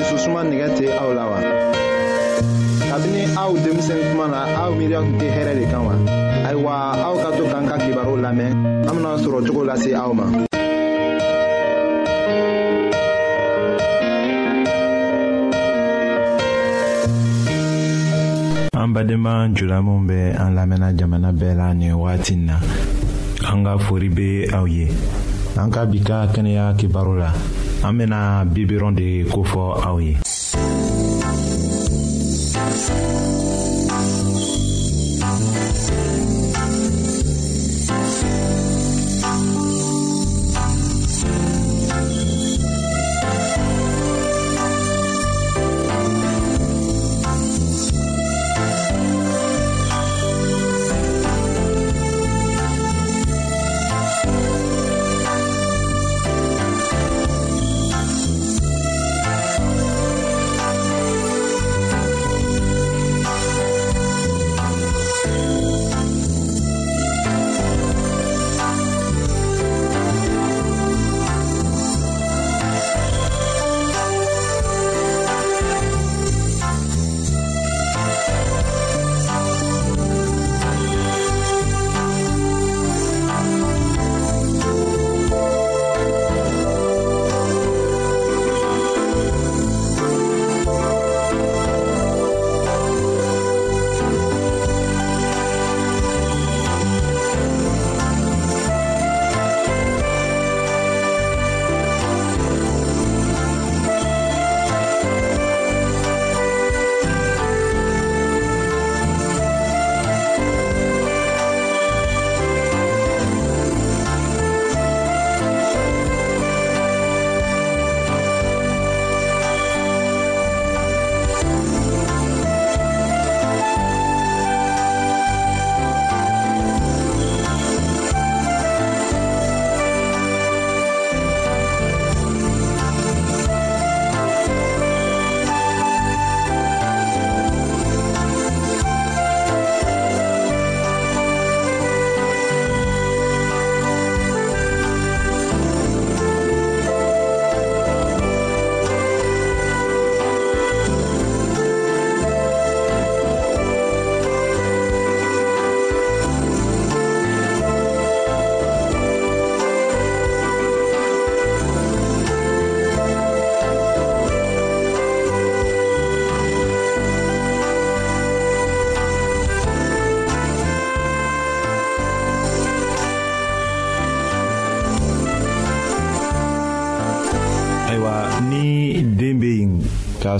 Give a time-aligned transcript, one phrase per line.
[0.00, 1.38] dususuma nɛgɛ tɛ aw la wa
[2.90, 5.92] kabini aw denmisɛnnin kuma na aw miiriya tun tɛ hɛrɛ de kan wa
[6.48, 6.72] ayiwa
[7.06, 8.52] aw ka to k'an ka kibaru lamɛn
[8.88, 10.24] an bena sɔrɔ cogo lase aw ma
[18.82, 22.56] an badenma jula minw bɛ an lamɛnna jamana bɛɛ la nin wagati na
[23.52, 24.88] an ka fori be aw ye
[25.60, 27.32] an ka bi ka kɛnɛya kibaru la
[27.82, 30.12] an bena bibiran de kofɔ aw ye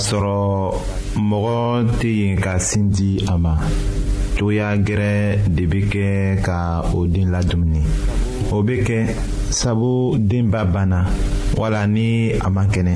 [0.01, 0.73] sɔrɔ
[1.29, 3.57] mɔgɔ tɛ yen ka sin di a ma
[4.35, 7.83] cogoya gɛrɛ de bɛ kɛ ka o den ladumuni
[8.51, 8.99] o bɛ kɛ
[9.53, 11.05] sabu denba banna
[11.55, 12.95] wala ni a ma kɛnɛ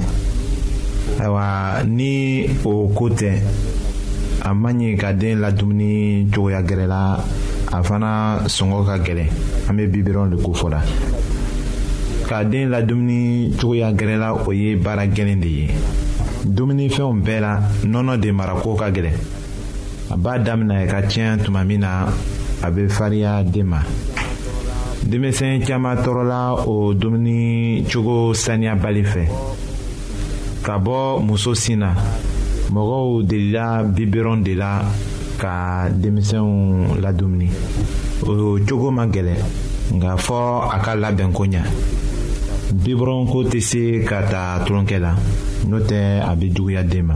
[1.21, 3.31] ayiwa ni o ko tɛ
[4.43, 7.17] a man ɲi ka den ladumuni cogoya gɛrɛ la
[7.71, 9.29] a fana sɔngɔ ka gɛlɛn
[9.69, 10.81] an bɛ bibirɔn de ko fɔ la
[12.29, 15.69] ka den ladumuni cogoya gɛrɛ la o ye baara gɛlɛn de ye.
[16.52, 17.52] dumunifɛnw bɛɛ la
[17.85, 19.17] nɔnɔ de marako ka gɛlɛn
[20.12, 22.06] a b'a daminɛ ka tiɲɛ tuma min na
[22.62, 23.79] a bɛ farinya den ma
[25.02, 29.23] denmisɛn caman tɔɔrɔla o dumuni cogo saniyabali fɛ
[30.62, 31.94] ka bɔ muso sin na
[32.73, 34.82] mɔgɔw delila bibiron de la
[35.38, 37.49] ka denmisɛnw ladumuni
[38.26, 39.40] o cogo ma gɛlɛn
[39.97, 41.62] nka fɔ a ka labɛn ko ɲɛ
[42.82, 45.12] bibɔrɔnko tɛ se ka ta tulonkɛ la
[45.69, 45.99] n'o tɛ
[46.31, 47.15] a bɛ juguya den ma.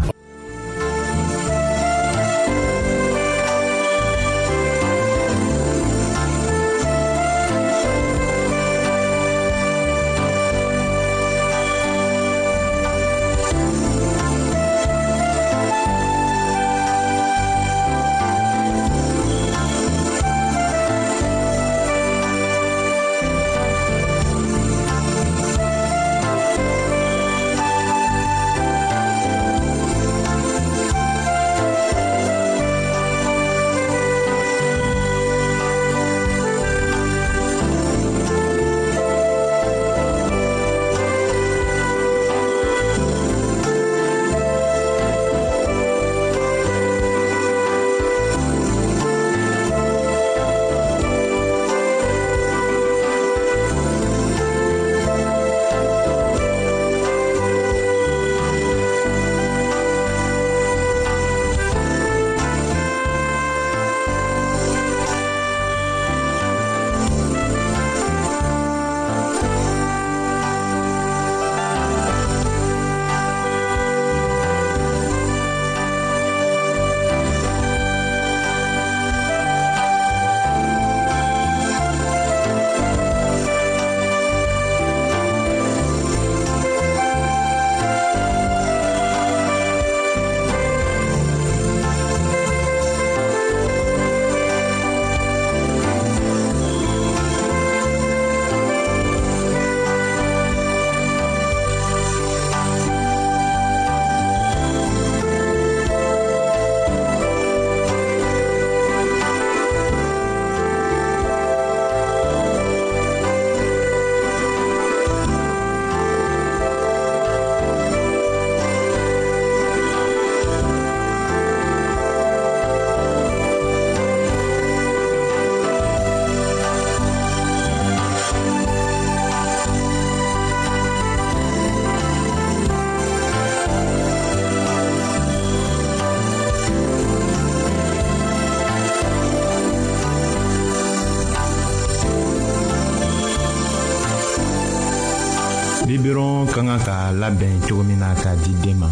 [146.58, 148.88] ka kan ka labɛn cogo min na k'a di den ma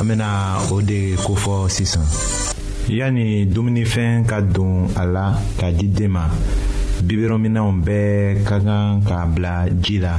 [0.00, 0.26] an bɛna
[0.74, 2.02] o de kofɔ sisan.
[2.90, 6.26] yanni dumunifɛn ka don a la k'a di den ma
[7.06, 10.18] bibirominɛnw bɛɛ ka kan k'a bila ji la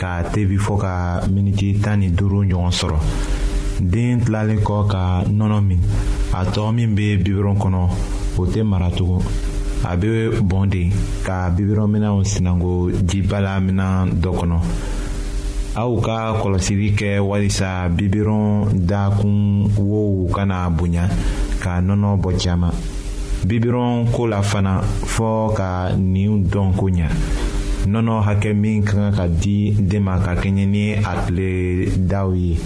[0.00, 0.92] k'a tebi fɔ ka
[1.30, 2.98] miniti tan ni duuru ɲɔgɔn sɔrɔ
[3.80, 5.80] den tilalen kɔ ka nɔnɔ min
[6.34, 7.82] a tɔ min bɛ bibiron kɔnɔ
[8.38, 9.22] o tɛ mara tugun
[9.84, 10.90] a bɛ bɔn de
[11.24, 14.60] ka bibirominɛnw sinanko jibala minan dɔ kɔnɔ.
[15.78, 21.04] aw ka kɔlɔsili kɛ walisa bibiron dakun wow kana bonya
[21.62, 22.72] ka nɔnɔ bɔ caaman
[23.46, 27.06] bibiron ko la fana fɔɔ ka nin dɔn ko ɲa
[27.86, 32.32] nɔnɔ hakɛ min ka kan ka di den ma ka kɛɲɛ ni a tile daw
[32.32, 32.58] ye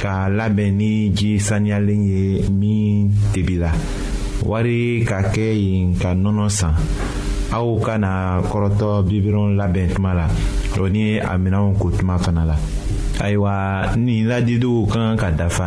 [0.00, 3.70] k'a labɛn ni ji saniyalen ye min tebila
[4.48, 6.72] wari ka kɛ yen ka nɔnɔ san
[7.52, 10.26] aw kana kɔrɔtɔ bibiron labɛn tuma la
[10.78, 12.54] o ni a minɛnw ko tuma fana la
[13.24, 15.66] ayiwa nin ladidiw ka kan ka dafa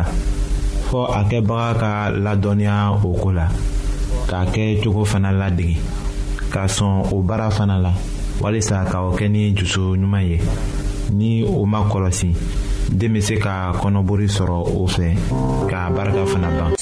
[0.90, 3.46] fɔ a kɛbaga ka ladɔnniya o ko la
[4.30, 5.76] k'a kɛ cogo fana ladegi
[6.50, 7.92] ka sɔn o baara fana la
[8.40, 10.38] walisa ka o kɛ ni jusu ɲuman ye
[11.12, 12.30] ni o ma kɔlɔsi
[12.90, 15.08] den bɛ se ka kɔnɔbori sɔrɔ o fɛ
[15.68, 16.74] k'a barika fana ban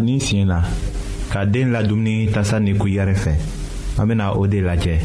[0.00, 0.62] ni sen na
[1.32, 3.32] ka den ladumuni tasa ni kuyɛri fɛ
[3.98, 4.96] an bena o de lajɛ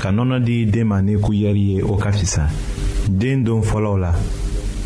[0.00, 2.48] ka nɔnɔ di den ma ni kuyɛri ye o ka fisa
[3.08, 4.12] den don fɔlɔw la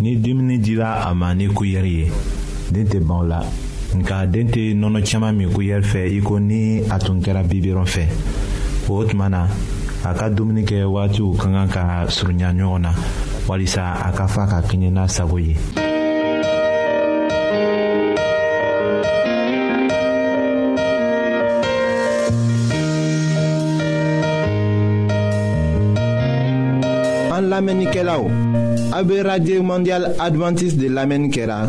[0.00, 2.10] ni dumuni dira a ma ni kuyɛri ye
[2.70, 3.42] den tɛ ban o la
[3.96, 7.86] nka den tɛ nɔnɔ caman min kuyɛri fɛ i ko ni a tun kɛra bibirɔn
[7.86, 8.02] fɛ
[8.90, 9.48] o tuma na
[10.04, 12.92] a ka dumuni kɛ wagatiw ka kan ka surunya ɲɔgɔn na
[13.48, 15.56] walisa a ka fa ka kɛɲɛ n'a sago ye
[27.50, 28.22] lamɛnnikɛlaw
[28.92, 29.22] a be
[29.60, 31.68] mondial adventiste de lamɛnni kɛra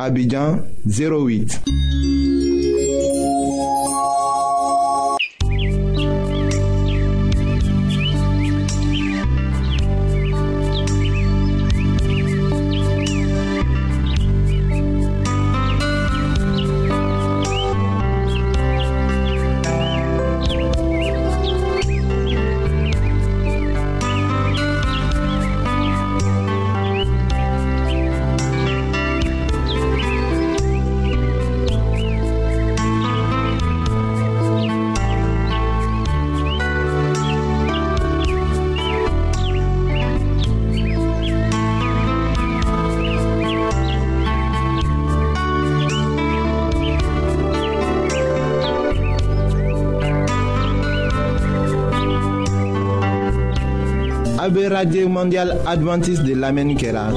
[0.00, 2.19] Abidjan 08.
[54.70, 57.10] radio mondial adventiste de l'Amen kɛra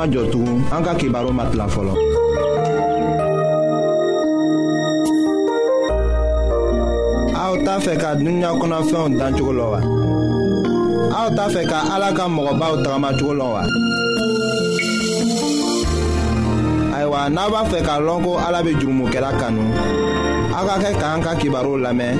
[0.00, 1.92] ma jɔ tugun an ka kibaru ma tila fɔlɔ.
[7.42, 9.78] aw t'a fɛ ka dunuya kɔnɔfɛnw dan cogo la wa.
[11.20, 13.62] aw t'a fɛ ka ala ka mɔgɔbaw tagamacogo la wa.
[16.96, 19.62] ayiwa n'a b'a fɛ k'a lɔn ko ala bɛ jurumokɛla kanu
[20.56, 22.16] aw ka kɛ k'an ka kibaru lamɛn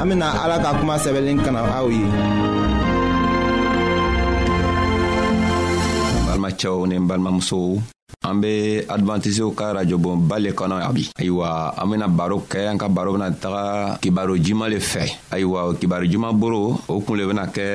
[0.00, 2.06] an bɛna ala ka kuma sɛbɛnlen kana aw ye.
[6.54, 7.82] balimacɛw ni n balimamusow
[8.24, 12.78] an be advantisiw ka rajobonba le kɔnɔ ya bi ayiwa an bena baro kɛ an
[12.78, 17.26] ka baro bena taga kibaro juman le fɛ ayiwa kibaro juman boro o kun le
[17.26, 17.66] bena kɛ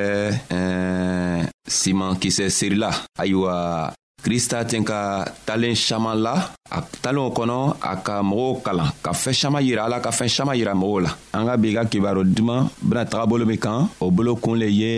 [0.50, 5.00] ɛɛ siman kisɛ sirila ayiwa krista tɛn ka
[5.46, 6.34] talen saman la
[6.72, 10.54] a talenw kɔnɔ a ka mɔgɔw kalan ka fɛɛn saman yira ala ka fɛɛn saman
[10.58, 14.10] yira mɔgɔw la an ka bi ka kibaro duman bena taga bolo min kan o
[14.10, 14.94] bolo kun le ye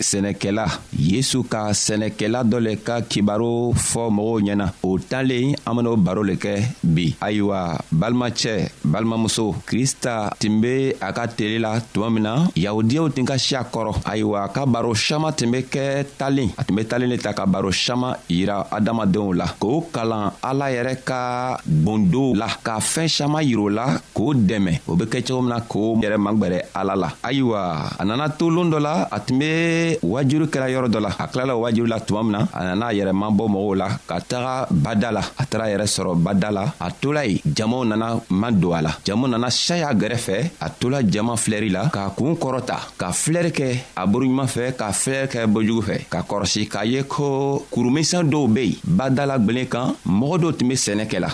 [0.00, 0.66] sɛnɛkɛla
[0.98, 6.22] yesu ka sɛnɛkɛla dɔ le ka kibaro fɔ mɔgɔw ɲɛna o talen an ben'o baro
[6.22, 6.52] le kɛ
[6.82, 13.08] bi ayiwa balimacɛ balimamuso krista tun be a ka tele la tuma min na yahudiyaw
[13.14, 16.64] tun ka si a kɔrɔ ayiwa a ka baro saman tun be kɛ talen a
[16.64, 20.94] tun be talen le ta ka baro saman yira adamadenw la k'o kalan ala yɛrɛ
[21.04, 21.20] ka
[21.66, 25.60] gwendow la ka fɛɛn saman yir'o la k'o dɛmɛ o be kɛ cogo min na
[25.60, 27.60] k'o yɛrɛ magwɛrɛ ala la ayiwa
[27.98, 31.26] a nana to loon dɔ la a tun be wajuru kɛra yɔrɔ dɔ la a
[31.28, 34.18] kilala o wajuru la tuma min na a nana a yɛrɛ mabɔ mɔgɔw la ka
[34.20, 38.50] taga bada la a taara yɛrɛ sɔrɔ bada la a tola yen jamaw nana ma
[38.50, 42.96] don a la jamaw nana saya gɛrɛfɛ a tola jama filɛri la k'a kuun kɔrɔta
[42.96, 43.66] ka filɛri kɛ
[43.96, 48.53] a boroɲuman fɛ ka filɛri kɛ bojugu fɛ ka kɔrɔsi k'a ye ko kurumisɛn dɔw
[48.54, 51.30] be badala gwɛlɛn kan mɔgɔ dɔw tun be sɛnɛ la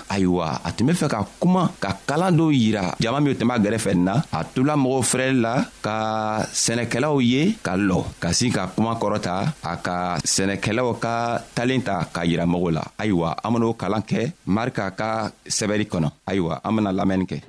[1.09, 5.95] ka kuma ka kalan dɔw yira jama minw tun b'a la ka
[6.53, 12.05] sɛnɛkɛlaw ye ka lɔ ka sin ka kuma kɔrɔta a ka sɛnɛkɛlaw ka talen ta
[12.15, 13.37] k'a yira mɔgɔw la ayiwa
[14.47, 16.09] marika ka sɛbɛri kɔnɔ
[16.65, 17.43] Amana Lamenke.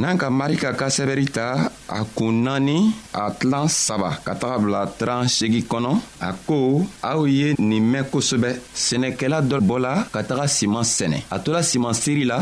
[0.00, 1.44] n'an ka marika ka sɛbɛri ta
[1.88, 5.90] a kun naani a tilan saba ka taga bila tran segi kɔnɔ
[6.28, 8.50] a ko aw ye nin mɛn kosɛbɛ
[8.84, 12.38] sɛnɛkɛla dɔ bɔla ka taga siman sɛnɛ a tola siman siri la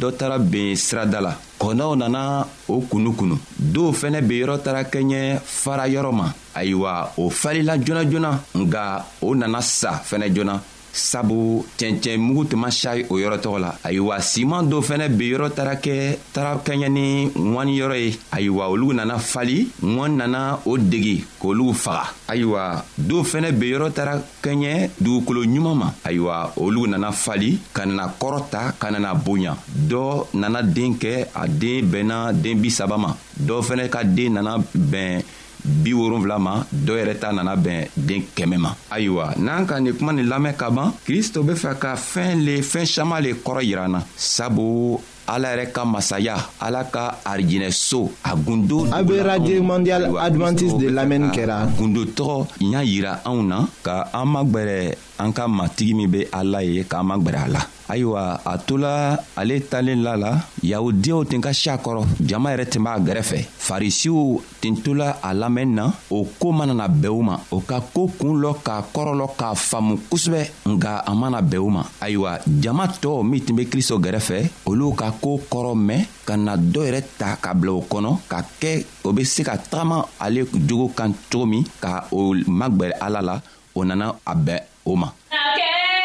[0.00, 4.82] dɔ tara ben sirada la kɔnɔw nana o kunu kunu dɔw fɛnɛ be yɔrɔ tara
[4.82, 10.60] kɛɲɛ fara yɔrɔ ma ayiwa o falila joona joona nga o nana sa fɛnɛ joona
[10.96, 15.24] sabu cɛncɛn mugu tun ma sayi o yɔrɔ tɔgɔ la ayiwa siman dɔ fɛnɛ be
[15.32, 20.58] yɔrɔ taara kɛ taara kɛɲɛ ni ŋɔni yɔrɔ ye ayiwa olu nana fali ŋɔni nana
[20.64, 26.50] o degi k'olu faga ayiwa dɔ fɛnɛ be yɔrɔ taara kɛɲɛ dugukolo ɲuman ma ayiwa
[26.56, 31.84] olu nana fali ka nana kɔrɔta ka nana bonya dɔ nana den kɛ a den
[31.90, 35.22] bɛnna den bisaba ma dɔ fɛnɛ ka den nana bɛn
[35.66, 39.94] bi wolonfila ma dɔ yɛrɛ ta nana bɛn den kɛmɛ ma ayiwa n'an ka nin
[39.98, 43.62] kuma nin lamɛn ka ban kristo be fɛ ka fɛɛn le fɛɛn saman le kɔrɔ
[43.66, 49.60] yiran na sabu ala yɛrɛ ka masaya ala ka arijinɛso a gundo a be radio
[49.62, 55.32] mondial advantiste de lamɛnni kɛra gundo tɔgɔ y'a yira anw na ka an magwɛrɛ an
[55.32, 59.60] ka matigi min be ala ye k'an ma gwɛrɛ a la ayiwa a tola ale
[59.70, 60.30] talen la la
[60.62, 65.32] yahudiyaw tun ka si a kɔrɔ jama yɛrɛ tun b'a gɛrɛfɛ farisiw tun tola a
[65.34, 68.84] lamɛnni na o koo mana na bɛn u ma o ka koo kuun lɔ k'a
[68.94, 70.40] kɔrɔlɔ k'a faamu kosɛbɛ
[70.76, 74.92] nga a mana bɛn u ma ayiwa jama tɔɔw min tun be kristo gɛrɛfɛ olu
[74.94, 78.84] ka koo kɔrɔ mɛn ka na dɔ yɛrɛ ta ka bila o kɔnɔ ka kɛ
[79.04, 83.40] o be se ka tagama ale jogo kan cogo min ka o magwɛrɛ ala la
[83.74, 85.12] o nana a bɛn uma.
[85.28, 85.95] Okay.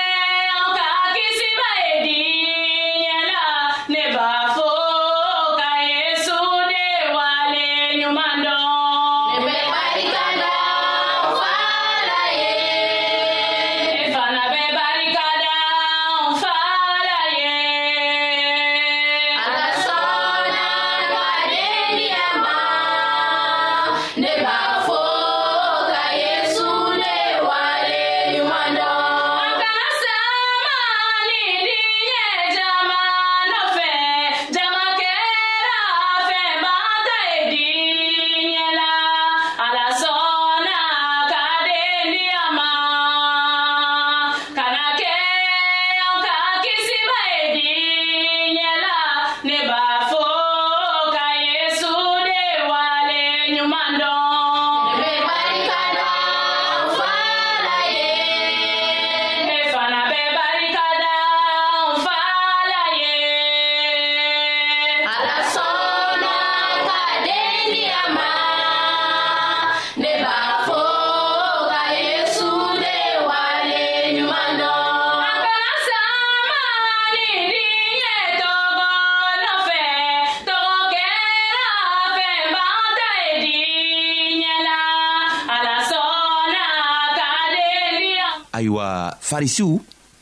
[89.31, 89.71] farisiw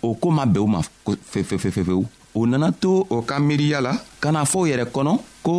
[0.06, 0.82] o koo ma bɛn u ma
[1.32, 2.02] fefefefefewu
[2.38, 3.92] o nana to o ka miiriya la
[4.22, 5.12] ka na fɔ o yɛrɛ kɔnɔ
[5.46, 5.56] ko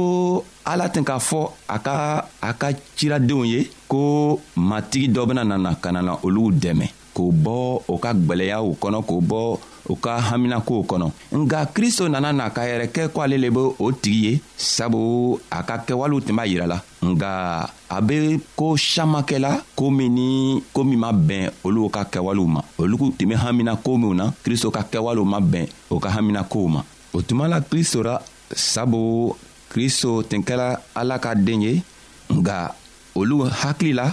[0.71, 1.41] ala tɛn k'a fɔ
[1.75, 1.95] a ka
[2.49, 3.59] a ka ciradenw ye
[3.91, 4.01] ko
[4.69, 7.59] matigi dɔ bena nana ka na na olugu dɛmɛ k'o bɔ
[7.93, 9.43] o ka gwɛlɛyaw kɔnɔ k'o bɔ
[9.91, 13.59] o ka haminakow kɔnɔ nga kristo nana na ka yɛrɛ kɛ ko ale le be
[13.79, 18.77] o tigi ye sabu a ka kɛwalew tun b'a yira la nga a be koo
[18.77, 23.27] saman kɛla koo min ni koo min ma bɛn olu ka kɛwalew ma olu tun
[23.29, 27.49] be haminakow minw na kristo ka kɛwalew ma bɛn o ka haminakow ma o tuma
[27.49, 28.21] la kristo ra
[28.55, 29.35] sabu
[29.71, 31.83] kristo tun kɛla ala ka den ye
[32.31, 32.73] nga
[33.17, 34.13] olu hakili la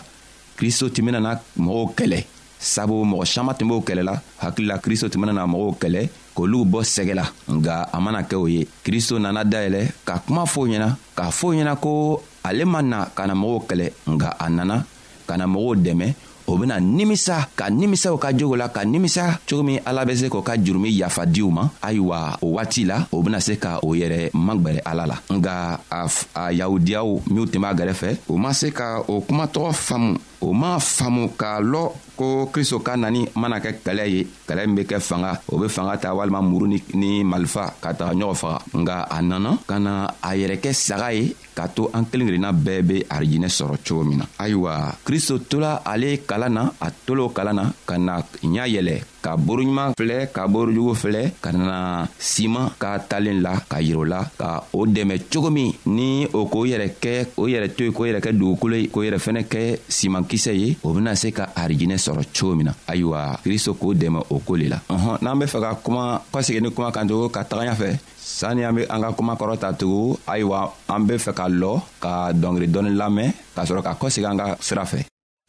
[0.58, 2.24] kristo tun benana mɔgɔw kɛlɛ
[2.60, 6.82] sabu mɔgɔ saman tun b'o kɛlɛ la hakilila kristo tun benana mɔgɔw kɛlɛ k'olu bɔ
[6.84, 10.96] sɛgɛ la nga a mana kɛ o ye kristo nana dayɛlɛ ka kuma fɔo ɲɛna
[11.15, 14.86] k'a fɔo ɲɛna ko ale ma na ka na mɔgɔw kɛlɛ nga a nana
[15.28, 16.13] ka na mɔgɔw dɛmɛ
[16.48, 20.15] o bena nimisa ka nimisa u ka jogo la ka nimisa cogo min ala be
[20.15, 23.58] se k'o ka jurumi yafa di u ma ayiwa o waati la o bena se
[23.60, 28.38] ka o yɛrɛ magwɛrɛ ala la nga a, a yahudiyaw minw tun b'a gɛrɛfɛ u
[28.38, 33.30] ma se ka o kumatɔgɔ faamu o m'a faamu k'a lɔn ko kristo ka nani
[33.38, 36.65] mana kɛ kɛlɛ ye kɛlɛ min be kɛ fanga o be fanga ta walima muru
[36.67, 39.93] ni, ni malifa ka taga ɲɔgɔn faga nga a nana ka na
[40.25, 44.03] a yɛrɛ kɛ saga ye k'a to an kelen kelenna bɛɛ be arijinɛ sɔrɔ cogo
[44.10, 44.73] min na ayiwa
[45.06, 49.92] kristo tola ale kalan na a tol'o kalan na ka na ɲa yɛlɛ ka boroɲuman
[50.00, 51.78] filɛ ka borojugu filɛ ka na
[52.18, 56.63] siman ka talen la ka yirɛ la ka o dɛmɛ cogo min ni o k'o
[56.72, 59.60] yɛrɛ kɛ o yɛrɛ to ye k'o yɛrɛ kɛ dugukolo ye k'o yɛrɛ fɛnɛ kɛ
[59.92, 64.20] simankisɛ ye o bena se ka arijinɛ sɔrɔ cogo min na ayiwa kristo k'o dɛmɛ
[64.32, 67.28] o ko le la ɔhɔn n'an be fɛ ka kuma kɔsegi ni kuma kan tugu
[67.30, 71.16] ka taga ɲafɛ sani an be an ka kuma kɔrɔ ta tugu ayiwa an be
[71.20, 75.04] fɛ ka lɔ ka dɔngeri dɔɔni lamɛn k'a sɔrɔ ka kɔsegi an ka sira fɛ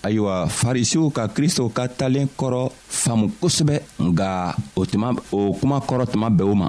[0.07, 2.61] ayiwa farisiw ka kristo ka talen kɔrɔ
[3.03, 4.29] faamu kosɛbɛ nga
[4.81, 5.09] o tuma
[5.39, 6.69] o kuma kɔrɔ tuma bɛɛ o ma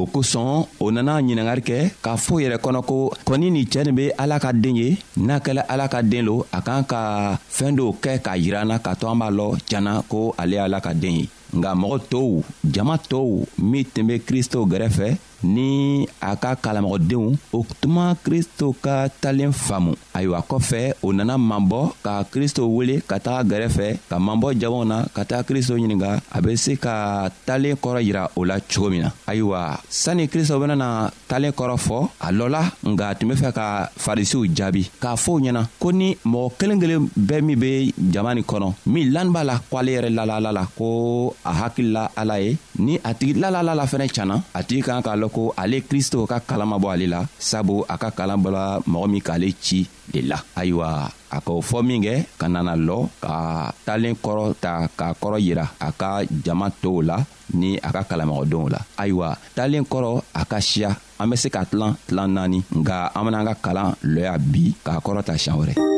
[0.00, 3.94] o kosɔn o nana ɲiningari kɛ k'a fɔ yɛrɛ kɔnɔ ko kɔni nin cɛɛ nin
[4.00, 7.76] be ala ka den ye n'a kɛla ala ka den lo a kan ka fɛɛn
[7.76, 10.64] dɔw kɛ k'a yira an na k'a to an b'a lɔ janna ko ale ye
[10.64, 12.32] ala ka den ye nga mɔgɔ tɔw
[12.64, 19.08] jama tɔw min tun be kristo gɛrɛfɛ ni a ka kalamɔgɔdenw o tuma kristo ka
[19.22, 24.54] talen faamu ayiwa kɔfɛ o nana mabɔ ka kristo wele ka taga gɛrɛfɛ ka mabɔ
[24.58, 28.58] jamaw na ka taga kristo ɲininga a be se ka talen kɔrɔ yira o la
[28.60, 33.34] cogo min na ayiwa sanni kristo benana talen kɔrɔ fɔ a lɔla nga tun be
[33.36, 37.94] fɛ ka farisiw jaabi k'a fɔ ɲɛna ko ni mɔgɔ kelen kelen bɛɛ min be
[38.10, 41.52] jama ni kɔnɔ min lani b'a la ko ale yɛrɛ lala ala la ko a
[41.54, 45.34] hakilila ala ye ni a tigi la fɛnɛ cana a tigi kan k'a lɔ lɔn
[45.34, 49.06] ko ale kristo ka kalan ma bɔ ale la sabu a ka kalan bɔla mɔgɔ
[49.12, 53.36] min k'ale ci de la ayiwa a k'o fɔ minkɛ ka nana lɔ ka
[53.84, 57.20] talen kɔrɔ ta k'a kɔrɔ yira a ka jama tow la
[57.54, 61.64] ni a ka kalamɔgɔdenw la ayiwa talen kɔrɔ a ka siya an be se ka
[61.64, 65.97] tilan tilan naani nga an ben'an ka kalan lɔya bi k'a kɔrɔ ta siɲan wɛrɛ